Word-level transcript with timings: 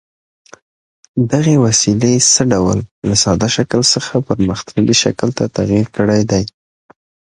دغې 1.31 1.55
وسیلې 1.65 2.13
څه 2.33 2.41
ډول 2.53 2.77
له 3.07 3.15
ساده 3.23 3.47
شکل 3.55 3.81
څخه 3.93 4.13
پرمختللي 4.27 4.95
شکل 5.03 5.29
ته 5.37 5.45
تغیر 5.57 5.85
کړی 5.97 6.21
دی؟ 6.31 6.43